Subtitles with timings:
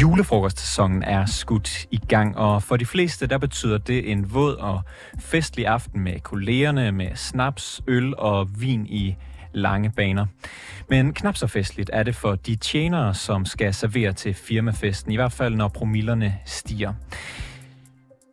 [0.00, 4.80] Julefrokostsæsonen er skudt i gang, og for de fleste der betyder det en våd og
[5.18, 9.16] festlig aften med kollegerne, med snaps, øl og vin i
[9.52, 10.26] lange baner.
[10.88, 15.16] Men knap så festligt er det for de tjenere, som skal servere til firmafesten, i
[15.16, 16.92] hvert fald når promillerne stiger.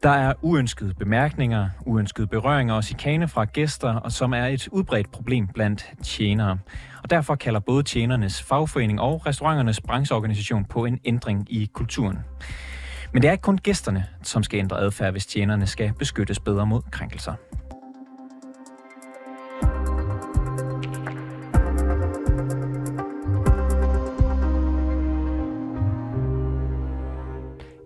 [0.03, 5.11] Der er uønskede bemærkninger, uønskede berøringer og chikane fra gæster, og som er et udbredt
[5.11, 6.57] problem blandt tjenere.
[7.03, 12.19] Og derfor kalder både tjenernes fagforening og restauranternes brancheorganisation på en ændring i kulturen.
[13.13, 16.65] Men det er ikke kun gæsterne, som skal ændre adfærd, hvis tjenerne skal beskyttes bedre
[16.65, 17.33] mod krænkelser.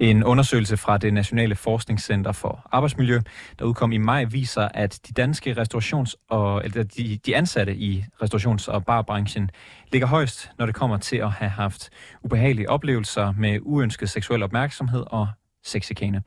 [0.01, 3.19] En undersøgelse fra det Nationale Forskningscenter for Arbejdsmiljø,
[3.59, 8.05] der udkom i maj, viser, at de danske restaurations- og, eller de, de ansatte i
[8.23, 9.49] restaurations- og barbranchen
[9.91, 11.89] ligger højst, når det kommer til at have haft
[12.23, 15.27] ubehagelige oplevelser med uønsket seksuel opmærksomhed og
[15.63, 16.23] sexikane.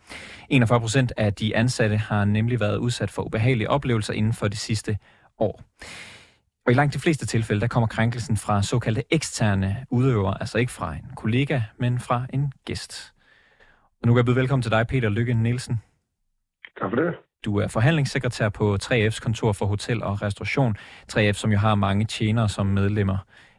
[0.49, 4.57] 41 procent af de ansatte har nemlig været udsat for ubehagelige oplevelser inden for de
[4.57, 4.99] sidste
[5.39, 5.63] år.
[6.67, 10.73] Og i langt de fleste tilfælde, der kommer krænkelsen fra såkaldte eksterne udøvere, altså ikke
[10.73, 13.15] fra en kollega, men fra en gæst.
[14.05, 15.81] Og nu kan jeg byde velkommen til dig, Peter Lykke Nielsen.
[16.81, 17.15] Tak for det.
[17.45, 20.77] Du er forhandlingssekretær på 3F's kontor for hotel og restauration.
[21.13, 23.19] 3F, som jo har mange tjenere som medlemmer.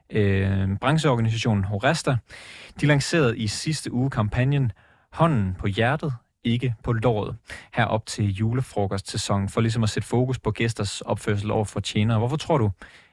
[0.09, 2.17] Øh, brancheorganisationen Horesta,
[2.81, 4.71] de lancerede i sidste uge kampagnen
[5.11, 7.35] Hånden på hjertet, ikke på låret,
[7.73, 12.17] her op til julefrokostsæsonen, for ligesom at sætte fokus på gæsters opførsel over for tjenere.
[12.17, 12.71] Hvorfor tror du,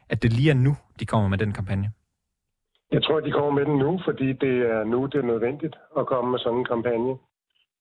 [0.08, 1.92] at det lige er nu, de kommer med den kampagne?
[2.92, 5.76] Jeg tror, at de kommer med den nu, fordi det er nu, det er nødvendigt
[5.98, 7.16] at komme med sådan en kampagne.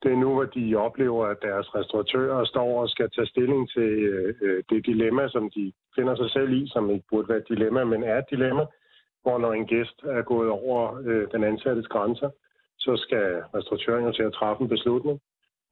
[0.04, 3.92] Det er nu, hvor de oplever, at deres restauratører står og skal tage stilling til
[4.12, 7.50] øh, øh, det dilemma, som de finder sig selv i, som ikke burde være et
[7.50, 8.66] dilemma, men er et dilemma,
[9.22, 12.30] hvor når en gæst er gået over øh, den ansattes grænser,
[12.80, 15.22] så skal restauratøren jo til at træffe en beslutning.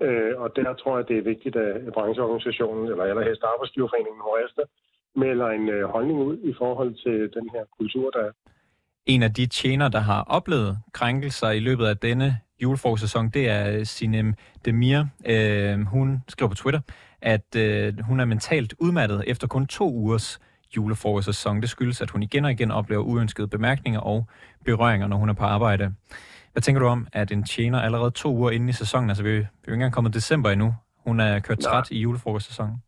[0.02, 4.66] Øh, og der tror jeg, det er vigtigt, at brancheorganisationen, eller allerhelst arbejdsgiverforeningen Horester,
[5.16, 8.32] melder en øh, holdning ud i forhold til den her kultur, der er
[9.10, 13.84] en af de tjener, der har oplevet krænkelser i løbet af denne julefrokostsæson, det er
[13.84, 14.34] Sinem
[14.66, 15.04] Demir.
[15.26, 16.80] Øh, hun skriver på Twitter,
[17.22, 20.40] at øh, hun er mentalt udmattet efter kun to ugers
[20.78, 21.62] julefrokostsæson.
[21.62, 24.28] Det skyldes, at hun igen og igen oplever uønskede bemærkninger og
[24.66, 25.94] berøringer, når hun er på arbejde.
[26.52, 29.30] Hvad tænker du om, at en tjener allerede to uger inde i sæsonen, altså vi,
[29.30, 30.76] vi er jo ikke engang kommet december endnu,
[31.08, 32.84] hun er kørt træt i julefrokostsæsonen?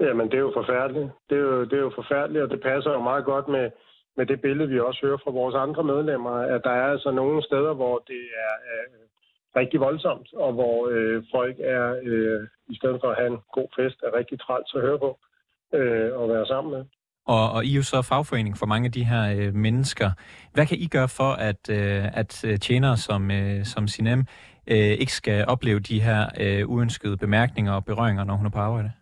[0.00, 1.10] Jamen, det er jo forfærdeligt.
[1.30, 3.70] Det er jo, det er jo forfærdeligt, og det passer jo meget godt med,
[4.16, 7.42] med det billede, vi også hører fra vores andre medlemmer, at der er altså nogle
[7.42, 9.00] steder, hvor det er øh,
[9.56, 13.68] rigtig voldsomt, og hvor øh, folk er, øh, i stedet for at have en god
[13.78, 15.18] fest, er rigtig træls at høre på
[15.74, 16.84] øh, og være sammen med.
[17.26, 20.10] Og, og I er jo så fagforening for mange af de her øh, mennesker.
[20.52, 24.26] Hvad kan I gøre for, at, øh, at øh, tjenere som, øh, som Sinem
[24.66, 28.58] øh, ikke skal opleve de her øh, uønskede bemærkninger og berøringer, når hun er på
[28.58, 28.92] arbejde?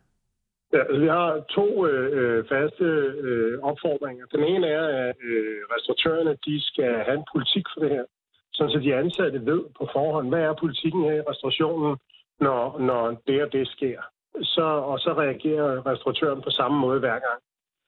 [0.72, 2.84] Ja, altså, vi har to øh, faste
[3.28, 4.26] øh, opfordringer.
[4.26, 8.04] Den ene er, at øh, restauratørerne de skal have en politik for det her,
[8.52, 11.96] så de ansatte ved på forhånd, hvad er politikken her i restaurationen,
[12.40, 14.00] når, når det og det sker.
[14.42, 17.40] Så, og så reagerer restauratøren på samme måde hver gang,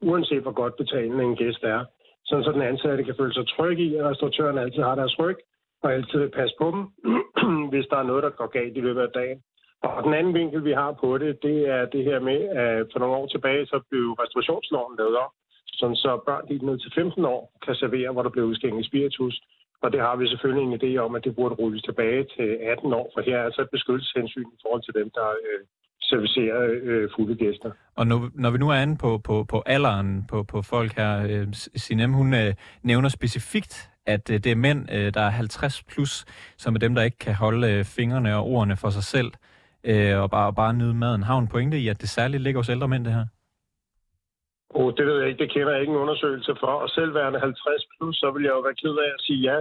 [0.03, 1.85] uanset hvor godt betalende en gæst er.
[2.25, 5.39] Sådan så den ansatte kan føle sig tryg i, at restauratøren altid har deres ryg,
[5.83, 6.83] og altid vil passe på dem,
[7.73, 9.43] hvis der er noget, der går galt i løbet af dagen.
[9.83, 12.99] Og den anden vinkel, vi har på det, det er det her med, at for
[12.99, 15.33] nogle år tilbage, så blev restaurationsloven lavet op,
[15.67, 19.35] sådan så børn helt ned til 15 år kan servere, hvor der blev udskænket spiritus.
[19.83, 22.93] Og det har vi selvfølgelig en idé om, at det burde rulles tilbage til 18
[22.93, 25.61] år, for her er altså et beskyttelseshensyn i forhold til dem, der øh,
[26.11, 27.71] servicerer øh, fulde gæster.
[27.97, 31.13] Og når, når vi nu er inde på, på, på alderen på, på folk her,
[31.31, 35.83] øh, Sinem, hun øh, nævner specifikt, at øh, det er mænd, øh, der er 50
[35.83, 36.25] plus,
[36.59, 39.50] som er dem, der ikke kan holde øh, fingrene og ordene for sig selv øh,
[39.85, 41.23] Øh, og bare, bare nyde maden.
[41.23, 43.27] Har hun pointe i, at det særligt ligger hos ældre mænd, det her?
[44.71, 45.43] Oh, det ved jeg ikke.
[45.45, 46.73] Det kender jeg ikke en undersøgelse for.
[46.85, 49.59] Og selv værende 50 plus, så vil jeg jo være ked af at sige ja.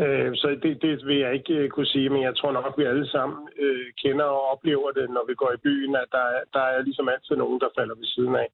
[0.00, 2.78] Øh, så det, det vil jeg ikke øh, kunne sige, men jeg tror nok, at
[2.78, 6.26] vi alle sammen øh, kender og oplever det, når vi går i byen, at der,
[6.52, 8.48] der er ligesom altid nogen, der falder ved siden af.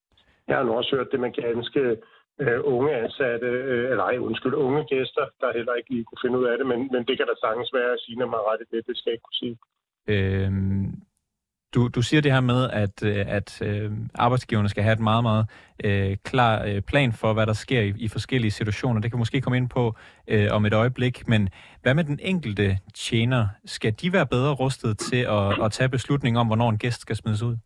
[0.48, 1.82] Jeg har nu også hørt det med ganske
[2.42, 6.38] øh, unge ansatte, øh, eller ej, undskyld, unge gæster, der heller ikke lige kunne finde
[6.38, 8.76] ud af det, men, men det kan da sagtens være at sige, mig ret i
[8.76, 9.56] det, det skal jeg ikke kunne sige.
[10.08, 10.52] Øh,
[11.74, 15.22] du, du siger det her med, at, øh, at øh, arbejdsgiverne skal have et meget,
[15.22, 15.46] meget
[15.84, 19.00] øh, klar øh, plan for, hvad der sker i, i forskellige situationer.
[19.00, 19.94] Det kan måske komme ind på
[20.28, 21.48] øh, om et øjeblik, men
[21.82, 23.48] hvad med den enkelte tjener?
[23.64, 27.16] Skal de være bedre rustet til at, at tage beslutning om, hvornår en gæst skal
[27.16, 27.56] smides ud?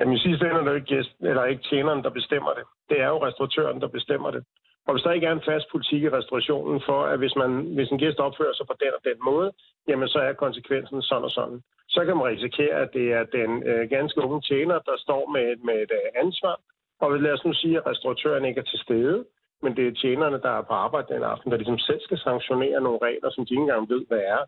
[0.00, 2.64] Jamen i sidste ende er det ikke, gæsten, eller ikke tjeneren, der bestemmer det.
[2.88, 4.44] Det er jo restauratøren, der bestemmer det.
[4.86, 7.90] Og hvis der ikke er en fast politik i restaurationen for, at hvis, man, hvis
[7.90, 9.52] en gæst opfører sig på den og den måde,
[9.88, 11.60] jamen så er konsekvensen sådan og sådan.
[11.88, 15.44] Så kan man risikere, at det er den øh, ganske unge tjener, der står med,
[15.52, 16.56] et, med et øh, ansvar.
[17.00, 19.24] Og lad os nu sige, at restauratøren ikke er til stede,
[19.62, 22.80] men det er tjenerne, der er på arbejde den aften, der ligesom selv skal sanktionere
[22.80, 24.42] nogle regler, som de ikke engang ved, hvad er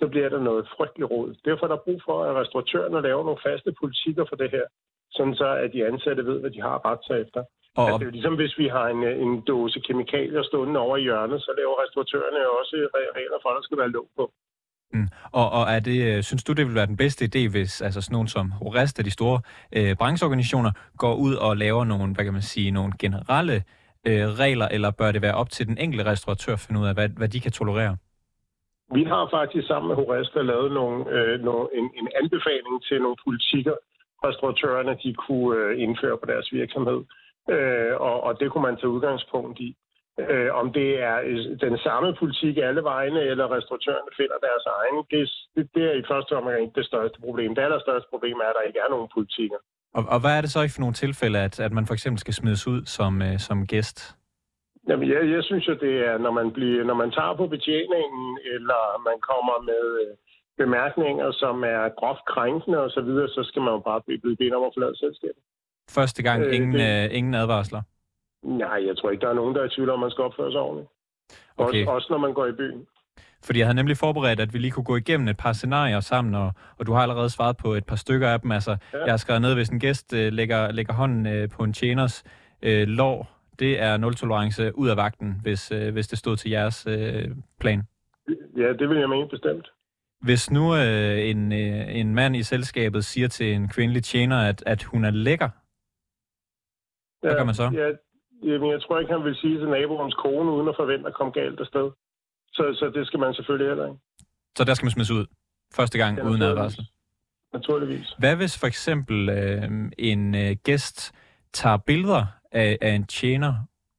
[0.00, 1.30] så bliver der noget frygteligt råd.
[1.44, 4.66] Derfor er der brug for, at restauratørerne laver nogle faste politikker for det her,
[5.10, 7.42] sådan så at de ansatte ved, hvad de har ret til efter.
[7.76, 7.86] Og...
[7.86, 11.42] Altså, det er ligesom, hvis vi har en, en dåse kemikalier stående over i hjørnet,
[11.42, 12.76] så laver restauratørerne også
[13.18, 14.32] regler for, at der skal være låg på.
[14.92, 15.08] Mm.
[15.32, 18.00] Og, og er det, øh, synes du, det vil være den bedste idé, hvis altså
[18.00, 19.40] sådan nogen som Horest af de store
[19.76, 23.56] øh, brancheorganisationer går ud og laver nogle, hvad kan man sige, nogle generelle
[24.08, 26.94] øh, regler, eller bør det være op til den enkelte restauratør at finde ud af,
[26.94, 27.96] hvad, hvad de kan tolerere?
[28.94, 33.16] Vi har faktisk sammen med Horesta lavet nogle, øh, nogle, en, en anbefaling til nogle
[33.26, 33.76] politikker,
[34.24, 37.00] restauratørerne de kunne øh, indføre på deres virksomhed.
[37.54, 39.76] Øh, og, og det kunne man tage udgangspunkt i.
[40.32, 44.96] Øh, om det er øh, den samme politik alle vegne, eller restauratørerne finder deres egen,
[45.10, 45.20] det,
[45.54, 47.54] det, det er i første omgang ikke det største problem.
[47.54, 49.60] Det allerstørste problem er, at der ikke er nogen politikker.
[49.96, 52.18] Og, og hvad er det så i for nogle tilfælde, at, at man for eksempel
[52.18, 53.98] skal smides ud som, øh, som gæst?
[54.88, 58.38] Jamen, jeg, jeg synes jo, det er, når man, bliver, når man tager på betjeningen,
[58.54, 60.12] eller man kommer med øh,
[60.62, 64.54] bemærkninger, som er groft krænkende osv., så, videre, så skal man jo bare blive bedt
[64.54, 65.42] om at forlade selskabet.
[65.90, 67.82] Første gang øh, ingen, det, øh, ingen advarsler?
[68.42, 70.52] Nej, jeg tror ikke, der er nogen, der er i tvivl om, man skal opføre
[70.52, 70.90] sig ordentligt.
[71.56, 71.80] Okay.
[71.80, 72.86] Også, også når man går i byen.
[73.44, 76.34] Fordi jeg havde nemlig forberedt, at vi lige kunne gå igennem et par scenarier sammen,
[76.34, 78.52] og, og du har allerede svaret på et par stykker af dem.
[78.52, 78.98] Altså, ja.
[79.04, 82.24] jeg har skrevet ned, hvis en gæst øh, lægger, lægger hånden øh, på en tjeners
[82.62, 86.86] øh, lår, det er nul-tolerance ud af vagten, hvis, øh, hvis det stod til jeres
[86.86, 87.28] øh,
[87.60, 87.82] plan?
[88.56, 89.72] Ja, det vil jeg mene bestemt.
[90.20, 94.62] Hvis nu øh, en, øh, en mand i selskabet siger til en kvindelig tjener, at,
[94.66, 95.48] at hun er lækker,
[97.20, 97.66] hvad ja, gør man så?
[97.80, 97.88] Ja,
[98.50, 101.32] jamen, jeg tror ikke, han vil sige til naboens kone, uden at forvente at komme
[101.32, 101.90] galt afsted.
[102.52, 104.00] Så, så det skal man selvfølgelig heller ikke.
[104.56, 105.26] Så der skal man smides ud
[105.74, 106.84] første gang ja, uden advarsel?
[107.52, 108.14] Naturligvis.
[108.18, 111.12] Hvad hvis for eksempel øh, en øh, gæst
[111.52, 113.54] tager billeder af, af en tjener,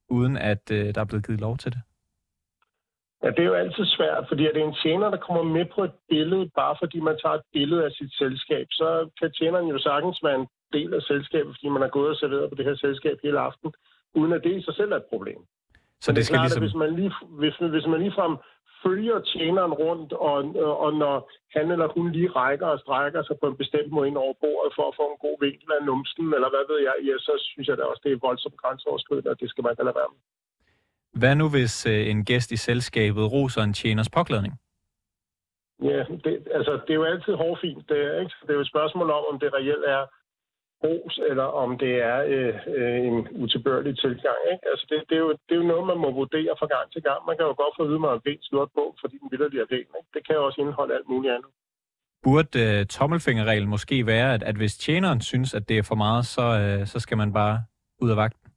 [0.10, 1.82] uden at øh, der er blevet givet lov til det?
[3.24, 5.84] Ja, det er jo altid svært, fordi er det en tjener, der kommer med på
[5.84, 9.80] et billede, bare fordi man tager et billede af sit selskab, så kan tjeneren jo
[9.80, 12.76] sagtens være en del af selskabet, fordi man har gået og serveret på det her
[12.76, 13.70] selskab hele aften,
[14.20, 15.42] uden at det i sig selv er et problem.
[16.02, 16.64] Så det, det skal klart, ligesom...
[16.64, 18.36] hvis man, lige, hvis, hvis man ligefrem
[18.84, 20.38] følger tjeneren rundt, og,
[20.86, 21.16] og når
[21.56, 24.72] han eller hun lige rækker og strækker sig på en bestemt måde ind over bordet
[24.78, 27.68] for at få en god vinkel af numsen, eller hvad ved jeg, ja, så synes
[27.68, 30.22] jeg da også, det er voldsomt grænseoverskridende, og det skal man da lade være med.
[31.22, 34.54] Hvad nu, hvis øh, en gæst i selskabet roser en tjeners påklædning?
[35.84, 37.90] Ja, det, altså, det er jo altid hårfint.
[37.90, 38.36] Det er, ikke?
[38.42, 40.04] det er jo et spørgsmål om, om det reelt er
[40.84, 44.40] ros, eller om det er øh, øh, en utilbørlig tilgang.
[44.54, 44.66] Ikke?
[44.72, 47.02] Altså det, det, er jo, det er jo noget, man må vurdere fra gang til
[47.08, 47.20] gang.
[47.28, 49.42] Man kan jo godt få at vide, at man har slået på, fordi den vil
[49.64, 49.90] er ben.
[50.00, 50.12] Ikke?
[50.16, 51.52] Det kan jo også indeholde alt muligt andet.
[52.24, 56.26] Burde øh, tommelfingerreglen måske være, at, at hvis tjeneren synes, at det er for meget,
[56.26, 57.56] så, øh, så skal man bare
[58.04, 58.50] ud af vagten?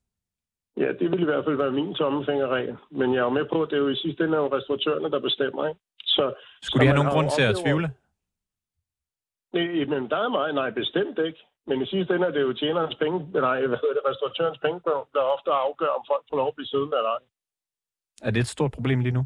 [0.76, 2.76] Ja, det vil i hvert fald være min tommelfingerregel.
[2.90, 5.20] Men jeg er jo med på, at det er jo i sidste ende restauratørerne, der
[5.20, 5.68] bestemmer.
[5.68, 5.80] Ikke?
[6.04, 6.24] Så,
[6.62, 7.90] Skulle de have nogen grund til at tvivle?
[9.52, 11.40] Nej, men der er meget, nej, bestemt ikke.
[11.66, 13.18] Men i sidste ende er det jo tjenerens penge,
[13.48, 14.80] nej, hvad hedder det, restauratørens penge,
[15.14, 17.22] der ofte afgør, om folk får lov at blive siddende eller ej.
[18.26, 19.24] Er det et stort problem lige nu?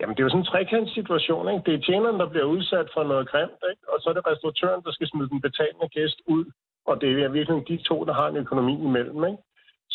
[0.00, 1.64] Jamen, det er jo sådan en trekantssituation, ikke?
[1.66, 3.82] Det er tjeneren, der bliver udsat for noget grimt, ikke?
[3.92, 6.44] Og så er det restauratøren, der skal smide den betalende gæst ud.
[6.90, 9.42] Og det er virkelig de to, der har en økonomi imellem, ikke?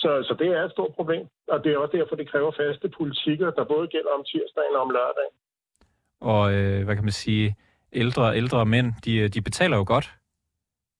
[0.02, 1.25] Så, så det er et stort problem.
[1.54, 4.82] Og det er også derfor, det kræver faste politikker, der både gælder om tirsdagen og
[4.82, 5.36] om lørdagen.
[6.32, 7.56] Og øh, hvad kan man sige?
[7.94, 10.08] Ældre ældre mænd, de, de betaler jo godt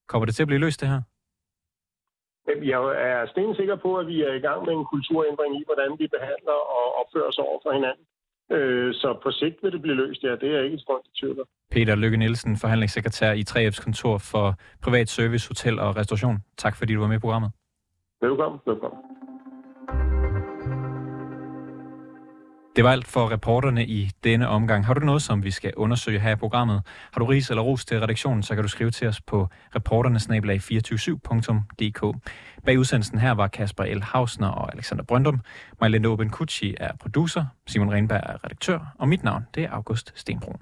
[0.08, 1.02] Kommer det til at blive løst, det her?
[2.74, 5.92] Jeg er sten sikker på, at vi er i gang med en kulturændring i, hvordan
[6.00, 8.06] vi behandler og opfører os over for hinanden.
[8.52, 11.48] Øh, så på sigt vil det blive løst, ja, det er ikke et stort tvivl.
[11.72, 16.38] Peter Lykke Nielsen, forhandlingssekretær i 3F's kontor for Privat Service, Hotel og Restauration.
[16.58, 17.52] Tak fordi du var med i programmet.
[18.22, 19.00] Velkommen, velkommen.
[22.75, 24.86] Det var alt for reporterne i denne omgang.
[24.86, 26.82] Har du noget, som vi skal undersøge her i programmet?
[27.12, 32.15] Har du ris eller ros til redaktionen, så kan du skrive til os på reporternesnabelag247.dk.
[32.65, 34.01] Bag udsendelsen her var Kasper L.
[34.01, 35.42] Hausner og Alexander Brøndum.
[35.82, 36.32] Majlende Oben
[36.77, 40.58] er producer, Simon Renberg er redaktør, og mit navn det er August Stenbrun.